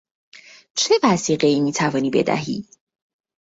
[0.75, 2.65] چه وثیقهای میتوانی بدهی؟